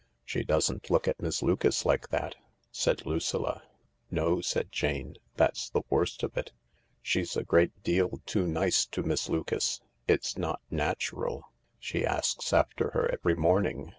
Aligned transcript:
"She 0.25 0.43
doesn't 0.43 0.89
look 0.89 1.07
at 1.07 1.21
Miss 1.21 1.43
Lucas 1.43 1.85
like 1.85 2.09
that," 2.09 2.33
said 2.71 3.05
Lucilla, 3.05 3.61
"No," 4.09 4.41
said 4.41 4.71
Jane," 4.71 5.17
that's 5.37 5.69
the 5.69 5.83
worst 5.91 6.23
of 6.23 6.35
it. 6.37 6.51
She's 7.03 7.37
a 7.37 7.43
great 7.43 7.83
deal 7.83 8.19
too 8.25 8.47
nice 8.47 8.87
to 8.87 9.03
Miss 9.03 9.29
Lucas. 9.29 9.79
It's 10.07 10.39
not 10.39 10.59
natural. 10.71 11.51
She 11.79 12.03
asks 12.03 12.51
after 12.51 12.89
her 12.95 13.11
every 13.13 13.35
morning. 13.35 13.89